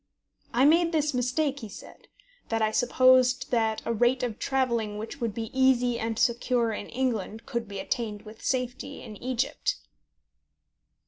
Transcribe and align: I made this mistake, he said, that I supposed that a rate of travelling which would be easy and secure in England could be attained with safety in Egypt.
I 0.51 0.65
made 0.65 0.93
this 0.93 1.13
mistake, 1.13 1.59
he 1.59 1.69
said, 1.69 2.07
that 2.49 2.59
I 2.59 2.71
supposed 2.71 3.51
that 3.51 3.83
a 3.85 3.93
rate 3.93 4.23
of 4.23 4.39
travelling 4.39 4.97
which 4.97 5.21
would 5.21 5.35
be 5.35 5.51
easy 5.53 5.99
and 5.99 6.17
secure 6.17 6.71
in 6.73 6.87
England 6.89 7.45
could 7.45 7.67
be 7.67 7.77
attained 7.77 8.23
with 8.23 8.43
safety 8.43 9.03
in 9.03 9.15
Egypt. 9.17 9.75